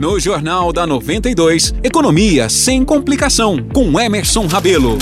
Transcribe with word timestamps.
No 0.00 0.18
Jornal 0.18 0.72
da 0.72 0.86
92, 0.86 1.74
Economia 1.84 2.48
sem 2.48 2.82
complicação, 2.86 3.58
com 3.70 4.00
Emerson 4.00 4.46
Rabelo. 4.46 4.96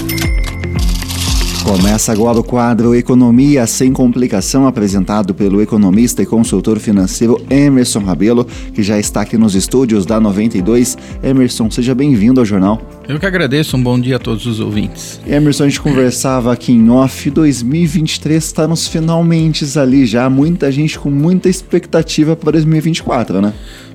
Começa 1.62 2.10
agora 2.10 2.40
o 2.40 2.42
quadro 2.42 2.96
Economia 2.96 3.64
Sem 3.66 3.92
Complicação, 3.92 4.66
apresentado 4.66 5.34
pelo 5.34 5.62
economista 5.62 6.21
e 6.21 6.26
consultor 6.26 6.80
financeiro 6.80 7.40
Emerson 7.48 8.00
Rabelo, 8.00 8.45
que 8.74 8.82
já 8.82 8.98
está 8.98 9.21
aqui 9.21 9.38
nos 9.38 9.54
estúdios 9.54 10.04
da 10.04 10.19
92. 10.19 10.99
Emerson, 11.23 11.71
seja 11.71 11.95
bem-vindo 11.95 12.41
ao 12.41 12.46
jornal. 12.46 12.80
Eu 13.07 13.21
que 13.21 13.27
agradeço, 13.27 13.77
um 13.77 13.83
bom 13.83 14.01
dia 14.01 14.17
a 14.17 14.19
todos 14.19 14.46
os 14.46 14.59
ouvintes. 14.59 15.21
Emerson, 15.27 15.65
a 15.65 15.69
gente 15.69 15.80
conversava 15.80 16.53
aqui 16.53 16.73
em 16.73 16.91
off, 16.91 17.30
2023 17.30 18.43
está 18.43 18.67
nos 18.67 18.89
finalmente 18.89 19.65
ali 19.79 20.07
já, 20.07 20.29
muita 20.29 20.73
gente 20.73 20.99
com 20.99 21.11
muita 21.11 21.49
expectativa 21.49 22.35
para 22.35 22.53
2024, 22.53 23.41
né? 23.41 23.53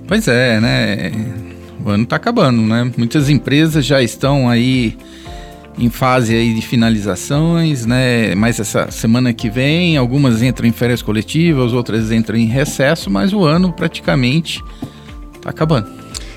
Pois 0.08 0.28
é, 0.28 0.60
né? 0.60 1.12
O 1.86 1.90
ano 1.90 2.04
está 2.04 2.16
acabando, 2.16 2.62
né? 2.62 2.92
Muitas 2.98 3.30
empresas 3.30 3.86
já 3.86 4.02
estão 4.02 4.50
aí 4.50 4.98
em 5.78 5.89
fase 5.89 6.36
aí 6.36 6.54
de 6.54 6.61
finalizações, 6.61 7.86
né? 7.86 8.36
Mas 8.36 8.60
essa 8.60 8.92
semana 8.92 9.34
que 9.34 9.50
vem, 9.50 9.97
algumas 9.97 10.42
entram 10.42 10.68
em 10.68 10.71
férias 10.71 11.02
coletivas, 11.02 11.74
outras 11.74 12.11
entram 12.11 12.38
em 12.38 12.46
recesso, 12.46 13.10
mas 13.10 13.34
o 13.34 13.44
ano 13.44 13.71
praticamente 13.74 14.64
está 15.36 15.50
acabando. 15.50 15.88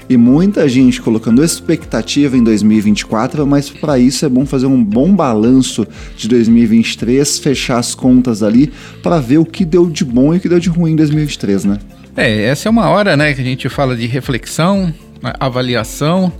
E 0.08 0.16
muita 0.16 0.68
gente 0.68 1.02
colocando 1.02 1.42
expectativa 1.42 2.36
em 2.36 2.44
2024, 2.44 3.44
mas 3.44 3.68
para 3.68 3.98
isso 3.98 4.24
é 4.24 4.28
bom 4.28 4.46
fazer 4.46 4.66
um 4.66 4.82
bom 4.82 5.12
balanço 5.12 5.86
de 6.16 6.28
2023, 6.28 7.40
fechar 7.40 7.78
as 7.78 7.92
contas 7.92 8.40
ali 8.40 8.72
para 9.02 9.18
ver 9.18 9.38
o 9.38 9.44
que 9.44 9.64
deu 9.64 9.90
de 9.90 10.04
bom 10.04 10.32
e 10.32 10.36
o 10.36 10.40
que 10.40 10.48
deu 10.48 10.60
de 10.60 10.68
ruim 10.68 10.92
em 10.92 10.96
2023, 10.96 11.64
né? 11.64 11.78
É, 12.16 12.44
essa 12.44 12.68
é 12.68 12.70
uma 12.70 12.88
hora, 12.88 13.14
né, 13.14 13.34
que 13.34 13.42
a 13.42 13.44
gente 13.44 13.68
fala 13.68 13.94
de 13.94 14.06
reflexão, 14.06 14.92
avaliação 15.38 16.32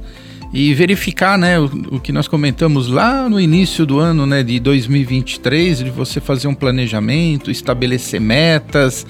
e 0.53 0.73
verificar, 0.73 1.37
né, 1.37 1.59
o, 1.61 1.65
o, 1.93 2.01
que 2.01 2.13
nós 2.13 2.27
comentamos 2.27 2.89
lá 2.89 3.29
no 3.29 3.39
início 3.39 3.85
do 3.85 3.99
ano, 3.99 4.27
né, 4.27 4.43
de 4.43 4.59
2023, 4.59 5.81
de 5.81 5.91
você 5.91 6.19
fazer 6.19 6.49
um 6.49 6.55
planejamento, 6.55 7.51
estabelecer 7.51 8.19
metas, 8.19 9.07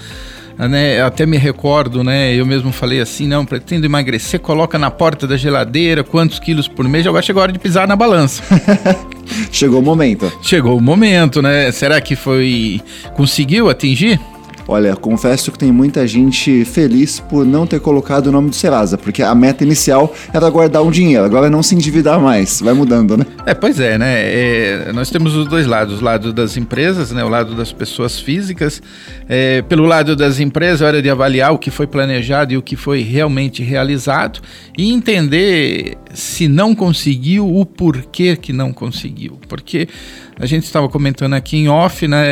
né, 0.58 1.00
até 1.02 1.24
me 1.24 1.36
recordo, 1.36 2.02
né, 2.02 2.34
eu 2.34 2.44
mesmo 2.44 2.72
falei 2.72 3.00
assim, 3.00 3.28
não, 3.28 3.46
pretendo 3.46 3.86
emagrecer, 3.86 4.40
coloca 4.40 4.76
na 4.76 4.90
porta 4.90 5.24
da 5.24 5.36
geladeira 5.36 6.02
quantos 6.02 6.40
quilos 6.40 6.66
por 6.66 6.88
mês, 6.88 7.06
agora 7.06 7.22
chegou 7.22 7.42
a 7.42 7.44
hora 7.44 7.52
de 7.52 7.60
pisar 7.60 7.86
na 7.86 7.94
balança. 7.94 8.42
chegou 9.52 9.78
o 9.78 9.84
momento. 9.84 10.32
Chegou 10.42 10.76
o 10.76 10.80
momento, 10.80 11.40
né? 11.40 11.70
Será 11.70 12.00
que 12.00 12.16
foi 12.16 12.80
conseguiu 13.14 13.70
atingir? 13.70 14.18
Olha, 14.68 14.96
confesso 14.96 15.52
que 15.52 15.58
tem 15.58 15.70
muita 15.70 16.06
gente 16.06 16.64
feliz 16.64 17.20
por 17.20 17.46
não 17.46 17.66
ter 17.66 17.78
colocado 17.78 18.26
o 18.26 18.32
nome 18.32 18.50
do 18.50 18.56
Serasa, 18.56 18.98
porque 18.98 19.22
a 19.22 19.34
meta 19.34 19.62
inicial 19.62 20.12
era 20.32 20.50
guardar 20.50 20.82
um 20.82 20.90
dinheiro, 20.90 21.24
agora 21.24 21.46
é 21.46 21.50
não 21.50 21.62
se 21.62 21.74
endividar 21.74 22.20
mais. 22.20 22.60
Vai 22.60 22.74
mudando, 22.74 23.16
né? 23.16 23.24
É, 23.46 23.54
pois 23.54 23.78
é, 23.78 23.96
né? 23.96 24.06
É, 24.08 24.92
nós 24.92 25.08
temos 25.08 25.36
os 25.36 25.46
dois 25.46 25.66
lados, 25.66 26.00
o 26.00 26.04
lado 26.04 26.32
das 26.32 26.56
empresas, 26.56 27.12
né? 27.12 27.24
O 27.24 27.28
lado 27.28 27.54
das 27.54 27.72
pessoas 27.72 28.18
físicas. 28.18 28.82
É, 29.28 29.62
pelo 29.62 29.84
lado 29.84 30.16
das 30.16 30.40
empresas, 30.40 30.82
é 30.82 30.84
hora 30.84 31.02
de 31.02 31.08
avaliar 31.08 31.52
o 31.52 31.58
que 31.58 31.70
foi 31.70 31.86
planejado 31.86 32.52
e 32.52 32.56
o 32.56 32.62
que 32.62 32.74
foi 32.74 33.02
realmente 33.02 33.62
realizado 33.62 34.40
e 34.76 34.92
entender 34.92 35.96
se 36.12 36.48
não 36.48 36.74
conseguiu, 36.74 37.54
o 37.54 37.64
porquê 37.64 38.36
que 38.36 38.52
não 38.52 38.72
conseguiu. 38.72 39.38
Porque 39.48 39.86
a 40.38 40.46
gente 40.46 40.64
estava 40.64 40.88
comentando 40.88 41.34
aqui 41.34 41.56
em 41.56 41.68
off, 41.68 42.06
né? 42.08 42.24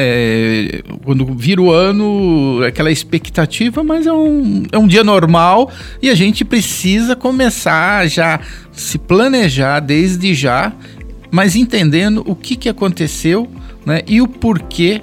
Quando 1.04 1.24
vira 1.34 1.60
o 1.60 1.70
ano, 1.70 2.23
aquela 2.66 2.90
expectativa, 2.90 3.82
mas 3.82 4.06
é 4.06 4.12
um, 4.12 4.64
é 4.70 4.78
um 4.78 4.86
dia 4.86 5.04
normal 5.04 5.70
e 6.02 6.10
a 6.10 6.14
gente 6.14 6.44
precisa 6.44 7.16
começar 7.16 8.06
já 8.08 8.40
se 8.72 8.98
planejar 8.98 9.80
desde 9.80 10.34
já, 10.34 10.72
mas 11.30 11.56
entendendo 11.56 12.22
o 12.26 12.34
que, 12.34 12.56
que 12.56 12.68
aconteceu 12.68 13.48
né, 13.84 14.02
e 14.06 14.20
o 14.20 14.28
porquê 14.28 15.02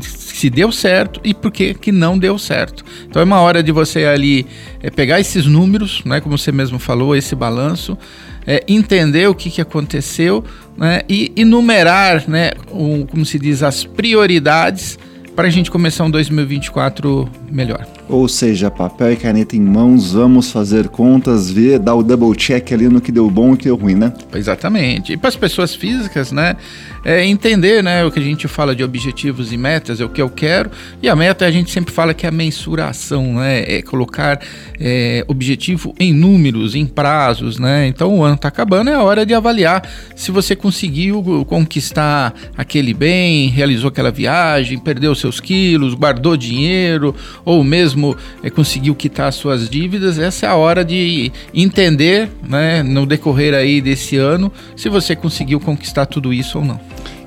se 0.00 0.50
deu 0.50 0.72
certo 0.72 1.20
e 1.22 1.32
por 1.32 1.52
que 1.52 1.74
que 1.74 1.92
não 1.92 2.18
deu 2.18 2.38
certo. 2.38 2.84
Então 3.08 3.20
é 3.20 3.24
uma 3.24 3.40
hora 3.40 3.62
de 3.62 3.70
você 3.70 4.04
ali 4.04 4.46
é, 4.82 4.90
pegar 4.90 5.20
esses 5.20 5.46
números, 5.46 6.02
né, 6.04 6.20
como 6.20 6.36
você 6.36 6.50
mesmo 6.50 6.78
falou, 6.78 7.14
esse 7.14 7.34
balanço, 7.34 7.96
é, 8.46 8.64
entender 8.66 9.28
o 9.28 9.34
que, 9.34 9.50
que 9.50 9.60
aconteceu 9.60 10.44
né, 10.76 11.02
e 11.08 11.32
enumerar, 11.36 12.28
né, 12.28 12.52
um, 12.72 13.06
como 13.06 13.24
se 13.24 13.38
diz, 13.38 13.62
as 13.62 13.84
prioridades 13.84 14.98
para 15.34 15.48
a 15.48 15.50
gente 15.50 15.70
começar 15.70 16.04
um 16.04 16.10
2024 16.10 17.28
melhor. 17.50 17.86
Ou 18.08 18.28
seja, 18.28 18.70
papel 18.70 19.12
e 19.12 19.16
caneta 19.16 19.56
em 19.56 19.60
mãos, 19.60 20.12
vamos 20.12 20.50
fazer 20.50 20.88
contas, 20.88 21.50
ver, 21.50 21.78
dar 21.78 21.94
o 21.94 22.02
double 22.02 22.36
check 22.36 22.72
ali 22.72 22.88
no 22.88 23.00
que 23.00 23.12
deu 23.12 23.30
bom 23.30 23.50
e 23.50 23.54
o 23.54 23.56
que 23.56 23.64
deu 23.64 23.76
ruim, 23.76 23.94
né? 23.94 24.12
Exatamente. 24.34 25.12
E 25.12 25.16
para 25.16 25.28
as 25.28 25.36
pessoas 25.36 25.74
físicas, 25.74 26.32
né, 26.32 26.56
é 27.04 27.24
entender, 27.24 27.82
né, 27.82 28.04
o 28.04 28.10
que 28.10 28.18
a 28.18 28.22
gente 28.22 28.46
fala 28.48 28.74
de 28.74 28.84
objetivos 28.84 29.52
e 29.52 29.56
metas, 29.56 30.00
é 30.00 30.04
o 30.04 30.08
que 30.08 30.20
eu 30.20 30.28
quero, 30.28 30.70
e 31.00 31.08
a 31.08 31.16
meta 31.16 31.46
a 31.46 31.50
gente 31.50 31.70
sempre 31.70 31.92
fala 31.92 32.12
que 32.12 32.26
é 32.26 32.28
a 32.28 32.32
mensuração, 32.32 33.34
né, 33.34 33.64
é 33.66 33.82
colocar 33.82 34.40
é, 34.78 35.24
objetivo 35.26 35.94
em 35.98 36.12
números, 36.12 36.74
em 36.74 36.86
prazos, 36.86 37.58
né, 37.58 37.86
então 37.86 38.18
o 38.18 38.22
ano 38.22 38.34
está 38.34 38.48
acabando, 38.48 38.90
é 38.90 38.94
a 38.94 39.02
hora 39.02 39.24
de 39.24 39.34
avaliar 39.34 39.88
se 40.14 40.30
você 40.30 40.54
conseguiu 40.54 41.44
conquistar 41.48 42.34
aquele 42.56 42.92
bem, 42.92 43.48
realizou 43.48 43.88
aquela 43.88 44.10
viagem, 44.10 44.78
perdeu 44.78 45.14
seus 45.14 45.40
quilos, 45.40 45.94
guardou 45.94 46.36
dinheiro, 46.36 47.14
ou 47.44 47.64
mesmo 47.64 47.91
é, 48.42 48.50
conseguiu 48.50 48.94
quitar 48.94 49.32
suas 49.32 49.68
dívidas, 49.68 50.18
essa 50.18 50.46
é 50.46 50.48
a 50.48 50.56
hora 50.56 50.84
de 50.84 51.32
entender, 51.54 52.28
né, 52.48 52.82
no 52.82 53.06
decorrer 53.06 53.54
aí 53.54 53.80
desse 53.80 54.16
ano, 54.16 54.52
se 54.76 54.88
você 54.88 55.14
conseguiu 55.14 55.60
conquistar 55.60 56.06
tudo 56.06 56.32
isso 56.32 56.58
ou 56.58 56.64
não. 56.64 56.80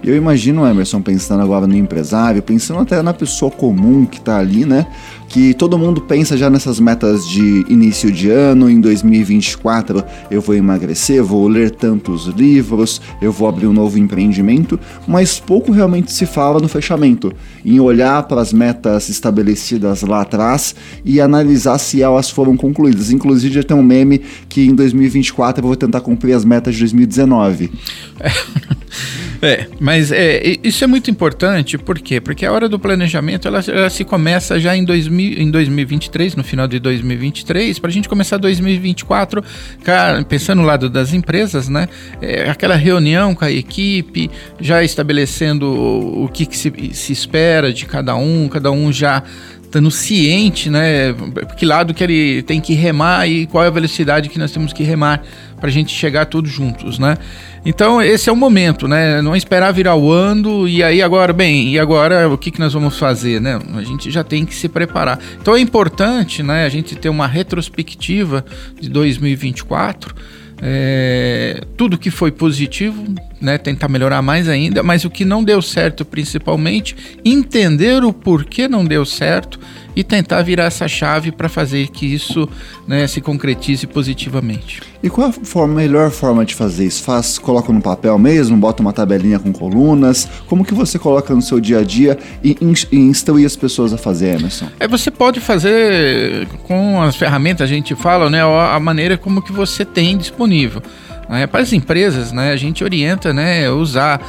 Eu 0.04 0.16
imagino, 0.16 0.68
Emerson, 0.68 1.02
pensando 1.02 1.42
agora 1.42 1.66
no 1.66 1.76
empresário, 1.76 2.42
pensando 2.42 2.80
até 2.80 3.02
na 3.02 3.14
pessoa 3.14 3.50
comum 3.50 4.06
que 4.06 4.20
está 4.20 4.38
ali, 4.38 4.66
né? 4.66 4.86
Que 5.28 5.54
todo 5.54 5.78
mundo 5.78 6.00
pensa 6.02 6.38
já 6.38 6.50
nessas 6.50 6.80
metas 6.80 7.28
de 7.28 7.66
início 7.68 8.12
de 8.12 8.30
ano, 8.30 8.70
em 8.70 8.80
2024 8.80 10.04
eu 10.30 10.40
vou 10.40 10.56
emagrecer, 10.56 11.24
vou 11.24 11.48
ler 11.48 11.72
tantos 11.72 12.28
livros, 12.28 13.02
eu 13.22 13.32
vou 13.32 13.48
abrir 13.48 13.68
um 13.68 13.74
novo 13.74 13.98
empreendimento, 13.98 14.80
mas 15.08 15.40
pouco 15.40 15.72
realmente 15.72 16.14
se 16.14 16.26
fala 16.26 16.60
no 16.60 16.68
fechamento, 16.68 17.34
em 17.66 17.80
olhar 17.80 18.24
para 18.24 18.42
as 18.42 18.54
metas 18.54 19.10
estabelecidas 19.10 20.04
lá 20.04 20.22
atrás 20.22 20.76
e 21.04 21.20
analisar 21.20 21.80
se 21.80 22.02
elas 22.02 22.30
foram 22.30 22.56
concluídas. 22.56 23.12
Inclusive 23.12 23.56
já 23.56 23.64
tem 23.64 23.76
um 23.76 23.84
meme 23.84 24.22
que 24.48 24.66
em 24.66 24.76
2024 24.76 25.64
eu 25.64 25.68
vou 25.68 25.76
tentar 25.76 26.02
cumprir 26.02 26.34
as 26.34 26.46
metas 26.46 26.76
de 26.76 26.82
2019. 26.82 27.72
É, 29.46 29.68
mas 29.80 30.12
é, 30.12 30.58
isso 30.64 30.84
é 30.84 30.88
muito 30.88 31.12
importante, 31.12 31.78
por 31.78 32.00
quê? 32.00 32.20
Porque 32.20 32.48
a 32.48 32.52
hora 32.52 32.68
do 32.68 32.80
planejamento 32.80 33.48
ela, 33.48 33.60
ela 33.68 33.92
se 33.92 34.04
começa 34.04 34.60
já 34.60 34.76
em, 34.76 34.84
2000, 34.84 35.40
em 35.40 35.52
2023, 35.52 36.36
no 36.36 36.44
final 36.44 36.68
de 36.68 36.80
2023, 36.80 37.78
para 37.78 37.92
a 37.92 37.94
gente 37.94 38.10
começar 38.10 38.38
2024, 38.38 39.44
cara, 39.84 40.24
pensando 40.24 40.62
no 40.62 40.68
lado 40.68 40.90
das 40.90 41.14
empresas, 41.14 41.70
né? 41.70 41.88
É, 42.20 42.50
aquela 42.50 42.76
reunião 42.76 43.36
com 43.36 43.46
a 43.46 43.52
equipe, 43.52 44.32
já 44.60 44.84
estabelecendo 44.84 45.68
o, 45.68 46.24
o 46.24 46.28
que, 46.28 46.48
que 46.48 46.58
se, 46.58 46.74
se 46.94 47.14
espera 47.14 47.72
de 47.72 47.86
cada 47.86 48.16
um, 48.16 48.50
cada 48.50 48.72
um 48.72 48.92
já 48.92 49.22
estando 49.62 49.92
ciente, 49.92 50.70
né? 50.70 51.14
Que 51.58 51.66
lado 51.66 51.94
que 51.94 52.04
ele 52.04 52.42
tem 52.44 52.62
que 52.62 52.74
remar 52.74 53.28
e 53.28 53.46
qual 53.46 53.64
é 53.64 53.68
a 53.68 53.72
velocidade 53.72 54.30
que 54.30 54.40
nós 54.40 54.52
temos 54.52 54.72
que 54.72 54.84
remar 54.84 55.22
para 55.66 55.72
a 55.72 55.74
gente 55.74 55.92
chegar 55.92 56.28
todos 56.28 56.52
juntos, 56.52 57.00
né? 57.00 57.18
Então 57.66 58.00
esse 58.00 58.30
é 58.30 58.32
o 58.32 58.36
momento, 58.36 58.88
né? 58.88 59.20
Não 59.20 59.36
esperar 59.36 59.72
virar 59.74 59.96
o 59.96 60.12
ano 60.12 60.68
e 60.68 60.84
aí 60.84 61.02
agora, 61.02 61.34
bem, 61.34 61.70
e 61.70 61.80
agora 61.80 62.30
o 62.30 62.38
que, 62.38 62.52
que 62.52 62.60
nós 62.60 62.72
vamos 62.72 63.00
fazer, 63.00 63.42
né? 63.42 63.60
A 63.74 63.82
gente 63.82 64.12
já 64.12 64.24
tem 64.24 64.46
que 64.46 64.54
se 64.54 64.70
preparar. 64.70 65.20
Então 65.42 65.56
é 65.56 65.60
importante, 65.60 66.44
né? 66.44 66.66
A 66.66 66.70
gente 66.70 66.96
ter 66.96 67.10
uma 67.10 67.26
retrospectiva 67.26 68.46
de 68.80 68.90
2024 68.90 70.14
é, 70.62 71.62
tudo 71.76 71.98
que 71.98 72.10
foi 72.10 72.32
positivo, 72.32 73.04
né, 73.46 73.58
tentar 73.58 73.88
melhorar 73.88 74.22
mais 74.22 74.50
ainda, 74.50 74.82
mas 74.82 75.06
o 75.06 75.10
que 75.10 75.24
não 75.24 75.44
deu 75.44 75.62
certo 75.62 76.04
principalmente, 76.04 76.96
entender 77.24 78.04
o 78.04 78.12
porquê 78.12 78.68
não 78.68 78.84
deu 78.84 79.06
certo 79.06 79.60
e 79.96 80.04
tentar 80.04 80.42
virar 80.42 80.66
essa 80.66 80.88
chave 80.88 81.32
para 81.32 81.48
fazer 81.48 81.88
que 81.88 82.06
isso 82.06 82.50
né, 82.86 83.08
se 83.08 83.22
concretize 83.22 83.88
positivamente. 83.88 84.82
E 85.02 85.10
qual 85.10 85.30
a 85.30 85.32
forma, 85.32 85.76
melhor 85.76 86.12
forma 86.12 86.44
de 86.44 86.54
fazer 86.54 86.86
isso? 86.86 87.04
Faz, 87.04 87.38
coloca 87.38 87.72
no 87.72 87.82
papel 87.82 88.18
mesmo, 88.18 88.58
bota 88.58 88.82
uma 88.82 88.92
tabelinha 88.92 89.40
com 89.40 89.54
colunas? 89.54 90.28
Como 90.48 90.66
que 90.66 90.74
você 90.74 91.00
coloca 91.00 91.34
no 91.34 91.42
seu 91.42 91.60
dia 91.62 91.80
a 91.80 91.84
dia 91.84 92.18
e, 92.44 92.58
e 92.92 92.98
instruir 92.98 93.46
as 93.46 93.56
pessoas 93.56 93.94
a 93.94 93.98
fazer, 93.98 94.38
Emerson? 94.38 94.68
É, 94.80 94.88
você 94.88 95.10
pode 95.10 95.40
fazer 95.40 96.48
com 96.64 97.02
as 97.02 97.16
ferramentas, 97.16 97.62
a 97.62 97.74
gente 97.74 97.96
fala, 97.96 98.30
né, 98.30 98.42
a 98.42 98.80
maneira 98.80 99.18
como 99.18 99.42
que 99.42 99.54
você 99.54 99.86
tem 99.86 100.18
disponível. 100.18 100.82
É, 101.30 101.48
para 101.48 101.62
as 101.62 101.74
empresas, 101.74 102.32
né, 102.32 102.52
a 102.52 102.56
gente 102.56 102.84
orienta 102.84 103.34
né, 103.34 103.70
usar 103.70 104.22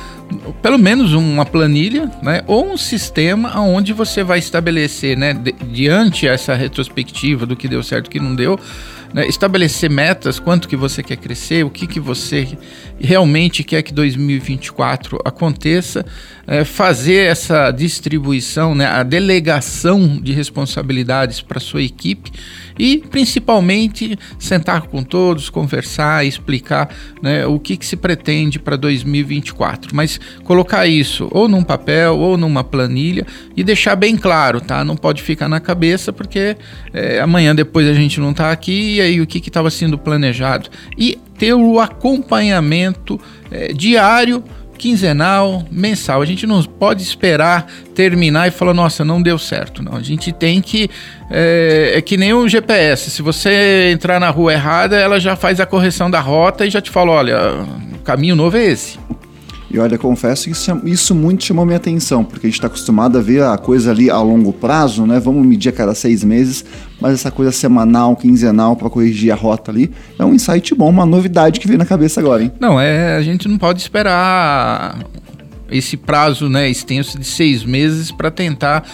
pelo 0.63 0.79
menos 0.79 1.13
uma 1.13 1.45
planilha 1.45 2.11
né, 2.23 2.43
ou 2.47 2.73
um 2.73 2.77
sistema 2.77 3.59
onde 3.61 3.93
você 3.93 4.25
vai 4.25 4.39
estabelecer, 4.39 5.17
né, 5.17 5.35
diante 5.71 6.27
essa 6.27 6.55
retrospectiva 6.55 7.47
do 7.47 7.57
que 7.57 7.69
deu 7.69 7.83
certo 7.83 8.07
e 8.07 8.11
que 8.11 8.21
não 8.21 8.35
deu, 8.35 8.59
né, 9.13 9.27
estabelecer 9.27 9.89
metas, 9.89 10.39
quanto 10.39 10.69
que 10.69 10.77
você 10.77 11.03
quer 11.03 11.17
crescer, 11.17 11.65
o 11.65 11.71
que, 11.71 11.87
que 11.87 12.01
você 12.01 12.59
realmente 12.99 13.63
quer 13.63 13.83
que 13.83 13.93
2024 13.93 15.19
aconteça, 15.25 16.05
é, 16.47 16.65
fazer 16.65 17.27
essa 17.27 17.71
distribuição, 17.71 18.75
né, 18.75 18.87
a 18.87 19.03
delegação 19.03 20.21
de 20.21 20.33
responsabilidades 20.33 21.41
para 21.41 21.61
sua 21.61 21.83
equipe 21.83 22.31
e 22.79 22.99
principalmente 22.99 24.19
sentar 24.39 24.83
com 24.83 25.03
todos, 25.03 25.49
conversar, 25.49 26.27
explicar 26.27 26.95
né, 27.23 27.47
o 27.47 27.59
que, 27.59 27.77
que 27.77 27.87
se 27.87 27.97
pretende 27.97 28.59
para 28.59 28.77
2024. 28.77 29.95
Mas 29.95 30.16
colocar 30.45 30.87
isso 30.87 31.29
ou 31.31 31.49
num 31.49 31.63
papel 31.63 32.17
ou 32.19 32.37
numa 32.37 32.63
planilha 32.63 33.27
e 33.57 33.63
deixar 33.63 33.97
bem 33.97 34.17
claro, 34.17 34.61
tá? 34.61 34.85
Não 34.85 34.97
pode 34.97 35.23
ficar 35.23 35.49
na 35.49 35.61
cabeça 35.61 36.13
porque 36.13 36.57
é, 36.93 37.21
amanhã 37.21 37.55
depois 37.55 37.89
a 37.89 37.95
gente 37.95 38.21
não 38.21 38.31
está 38.31 38.51
aqui 38.51 38.97
e 38.97 39.01
aí 39.01 39.21
o 39.21 39.27
que 39.27 39.39
estava 39.39 39.71
sendo 39.71 39.99
planejado. 39.99 40.69
E 40.97 41.19
ter 41.39 41.55
o 41.55 41.79
acompanhamento 41.79 43.21
é, 43.51 43.73
diário 43.73 44.43
quinzenal, 44.77 45.65
mensal. 45.71 46.23
A 46.23 46.25
gente 46.25 46.47
não 46.47 46.63
pode 46.63 47.03
esperar 47.03 47.67
terminar 47.95 48.47
e 48.47 48.51
falar, 48.51 48.75
nossa, 48.75 49.05
não 49.05 49.21
deu 49.21 49.39
certo. 49.39 49.83
Não, 49.83 49.97
a 49.97 50.03
gente 50.03 50.33
tem 50.33 50.61
que. 50.61 50.89
É, 51.31 51.93
é, 51.97 52.01
que 52.01 52.17
nem 52.17 52.33
o 52.33 52.49
GPS. 52.49 53.11
Se 53.11 53.23
você 53.23 53.91
entrar 53.93 54.21
na 54.21 54.31
rua 54.31 54.53
errada, 54.53 54.97
ela 54.97 55.19
já 55.19 55.35
faz 55.35 55.59
a 55.61 55.67
correção 55.67 56.11
da 56.11 56.21
rota 56.21 56.67
e 56.67 56.71
já 56.71 56.81
te 56.81 56.91
fala: 56.91 57.13
olha, 57.13 57.39
o 57.95 57.99
caminho 58.01 58.37
novo 58.37 58.57
é 58.57 58.67
esse. 58.67 58.99
E 59.71 59.79
olha, 59.79 59.99
confesso 59.99 60.45
que 60.45 60.91
isso, 60.91 61.15
muito 61.15 61.45
chamou 61.45 61.65
minha 61.65 61.77
atenção, 61.77 62.23
porque 62.25 62.47
a 62.47 62.49
gente 62.49 62.59
está 62.59 62.69
acostumado 62.69 63.19
a 63.19 63.21
ver 63.21 63.43
a 63.43 63.59
coisa 63.59 63.91
ali 63.91 64.09
a 64.09 64.21
longo 64.21 64.53
prazo, 64.53 65.05
né? 65.05 65.19
Vamos 65.19 65.45
medir 65.45 65.71
a 65.71 65.73
cada 65.73 65.95
seis 65.95 66.23
meses, 66.23 66.65
mas 67.01 67.15
essa 67.15 67.31
coisa 67.31 67.51
semanal, 67.51 68.15
quinzenal 68.15 68.77
para 68.77 68.89
corrigir 68.89 69.33
a 69.33 69.35
rota 69.35 69.73
ali 69.73 69.91
é 70.19 70.25
um 70.25 70.33
insight 70.33 70.75
bom, 70.75 70.89
uma 70.89 71.05
novidade 71.05 71.59
que 71.59 71.67
veio 71.67 71.79
na 71.79 71.85
cabeça 71.85 72.21
agora, 72.21 72.43
hein? 72.45 72.53
Não, 72.61 72.81
é, 72.81 73.17
a 73.17 73.23
gente 73.23 73.49
não 73.49 73.59
pode 73.59 73.81
esperar 73.81 75.05
esse 75.71 75.97
prazo 75.97 76.49
né, 76.49 76.69
extenso 76.69 77.19
de 77.19 77.25
seis 77.25 77.65
meses 77.65 78.13
para 78.13 78.31
tentar 78.31 78.85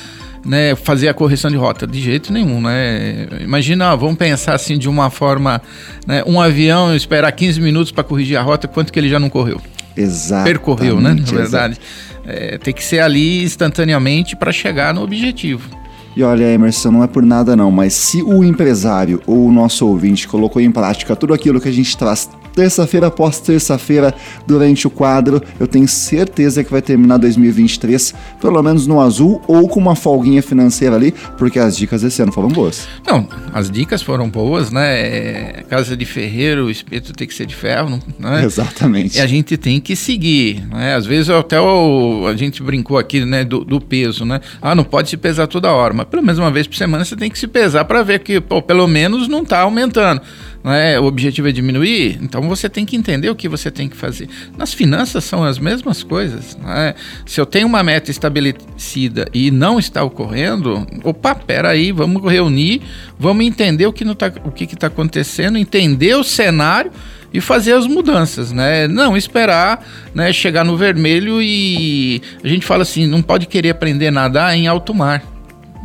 né, 0.45 0.75
fazer 0.75 1.09
a 1.09 1.15
correção 1.15 1.51
de 1.51 1.57
rota. 1.57 1.87
De 1.87 2.01
jeito 2.01 2.33
nenhum, 2.33 2.61
né? 2.61 3.29
Imagina, 3.41 3.95
vamos 3.95 4.17
pensar 4.17 4.55
assim 4.55 4.79
de 4.79 4.89
uma 4.89 5.11
forma, 5.11 5.61
né, 6.07 6.23
um 6.27 6.41
avião 6.41 6.95
esperar 6.95 7.31
15 7.31 7.61
minutos 7.61 7.93
para 7.93 8.03
corrigir 8.03 8.37
a 8.37 8.43
rota, 8.43 8.67
quanto 8.67 8.93
que 8.93 8.99
ele 8.99 9.09
já 9.09 9.21
não 9.21 9.29
correu? 9.29 9.61
Exato. 9.97 10.45
Percorreu, 10.45 11.01
né? 11.01 11.15
Na 11.15 11.25
verdade. 11.25 11.79
É, 12.25 12.57
tem 12.59 12.73
que 12.73 12.85
ser 12.85 13.01
ali 13.01 13.43
instantaneamente 13.43 14.37
para 14.37 14.53
chegar 14.53 14.95
no 14.95 15.03
objetivo. 15.03 15.69
E 16.15 16.23
olha, 16.23 16.45
Emerson, 16.45 16.91
não 16.91 17.03
é 17.03 17.07
por 17.07 17.25
nada 17.25 17.57
não, 17.57 17.71
mas 17.71 17.95
se 17.95 18.23
o 18.23 18.45
empresário 18.45 19.21
ou 19.27 19.47
o 19.47 19.53
nosso 19.53 19.87
ouvinte 19.87 20.29
colocou 20.29 20.61
em 20.61 20.71
prática 20.71 21.17
tudo 21.17 21.33
aquilo 21.33 21.61
que 21.61 21.69
a 21.69 21.73
gente 21.73 21.97
traz 21.97 22.29
terça-feira 22.55 23.09
após 23.09 23.41
terça-feira 23.41 24.15
durante 24.47 24.87
o 24.87 24.91
quadro. 24.91 25.43
Eu 25.59 25.67
tenho 25.67 25.89
certeza 25.89 26.63
que 26.63 26.71
vai 26.71 26.83
terminar 26.83 27.19
2023 27.19 28.15
pelo 28.41 28.63
menos 28.63 28.87
no 28.87 29.01
azul 29.01 29.41
ou 29.47 29.69
com 29.69 29.81
uma 29.81 29.95
folguinha 29.95 30.43
financeira 30.43 30.97
ali, 30.97 31.13
porque 31.39 31.59
as 31.59 31.77
dicas 31.77 32.03
esse 32.03 32.21
ano 32.23 32.33
foram 32.33 32.49
boas. 32.49 32.87
Não, 33.07 33.27
as 33.53 33.71
dicas 33.71 34.03
foram 34.03 34.29
boas, 34.29 34.71
né? 34.71 35.01
É, 35.01 35.65
casa 35.69 35.97
de 35.97 36.05
ferreiro, 36.05 36.67
o 36.67 36.71
espeto 36.71 37.13
tem 37.13 37.27
que 37.27 37.35
ser 37.35 37.47
de 37.47 37.55
ferro, 37.55 38.01
né? 38.19 38.45
Exatamente. 38.45 39.19
E 39.19 39.21
a 39.21 39.27
gente 39.27 39.57
tem 39.57 39.81
que 39.81 39.95
seguir, 39.97 40.67
né? 40.67 40.95
Às 40.95 41.07
vezes 41.07 41.31
até 41.31 41.61
o, 41.61 42.27
a 42.27 42.37
gente 42.37 42.63
brincou 42.63 42.99
aqui, 42.99 43.25
né, 43.25 43.45
do, 43.45 43.65
do, 43.65 43.81
peso, 43.81 44.25
né? 44.25 44.41
Ah, 44.61 44.75
não 44.75 44.85
pode 44.85 45.09
se 45.09 45.17
pesar 45.17 45.47
toda 45.47 45.71
hora, 45.71 45.95
mas 45.95 46.07
pelo 46.07 46.23
menos 46.23 46.39
uma 46.39 46.51
vez 46.51 46.67
por 46.67 46.77
semana 46.77 47.05
você 47.05 47.17
tem 47.17 47.31
que 47.31 47.39
se 47.39 47.47
pesar 47.47 47.85
para 47.85 48.03
ver 48.03 48.21
que, 48.21 48.41
pô, 48.41 48.61
pelo 48.61 48.87
menos 48.87 49.29
não 49.29 49.43
está 49.43 49.61
aumentando 49.61 50.21
é? 50.65 50.99
o 50.99 51.05
objetivo 51.05 51.49
é 51.49 51.53
diminuir, 51.53 52.19
então 52.23 52.43
você 52.43 52.69
tem 52.69 52.85
que 52.85 52.97
entender 52.97 53.29
o 53.29 53.35
que 53.35 53.49
você 53.49 53.71
tem 53.71 53.89
que 53.89 53.97
fazer. 53.97 54.29
Nas 54.57 54.73
finanças 54.73 55.25
são 55.25 55.43
as 55.43 55.59
mesmas 55.59 56.03
coisas. 56.03 56.57
É? 56.67 56.95
Se 57.27 57.41
eu 57.41 57.47
tenho 57.47 57.67
uma 57.67 57.83
meta 57.83 58.11
estabelecida 58.11 59.29
e 59.35 59.51
não 59.51 59.79
está 59.79 60.05
ocorrendo, 60.05 60.87
opa, 61.03 61.35
peraí, 61.35 61.91
vamos 61.91 62.23
reunir, 62.31 62.83
vamos 63.19 63.45
entender 63.45 63.87
o 63.87 63.93
que 63.93 64.05
está 64.05 64.33
o 64.45 64.53
que 64.53 64.65
está 64.65 64.87
acontecendo, 64.87 65.59
entender 65.59 66.15
o 66.15 66.23
cenário 66.23 66.93
e 67.33 67.41
fazer 67.41 67.73
as 67.73 67.87
mudanças, 67.87 68.53
né? 68.53 68.87
Não 68.87 69.17
esperar, 69.17 69.85
né, 70.15 70.33
chegar 70.33 70.65
no 70.65 70.77
vermelho 70.77 71.41
e 71.41 72.21
a 72.45 72.49
gente 72.49 72.67
fala 72.67 72.83
assim, 72.83 73.07
não 73.07 73.23
pode 73.23 73.47
querer 73.47 73.71
aprender 73.71 74.09
a 74.09 74.13
nadar 74.13 74.55
em 74.55 74.67
alto 74.67 74.95
mar. 74.95 75.25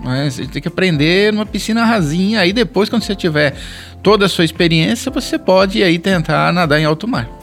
Né? 0.04 0.30
Você 0.30 0.46
tem 0.46 0.62
que 0.62 0.68
aprender 0.68 1.34
numa 1.34 1.46
piscina 1.46 1.84
rasinha. 1.84 2.42
Aí 2.42 2.54
depois, 2.54 2.90
quando 2.90 3.04
você 3.04 3.16
tiver 3.16 3.56
toda 4.02 4.26
a 4.26 4.30
sua 4.30 4.46
experiência, 4.46 5.12
você 5.12 5.38
pode 5.38 5.84
aí 5.84 6.00
tentar 6.00 6.52
nadar 6.54 6.80
em 6.80 6.86
alto 6.86 7.08
mar. 7.08 7.37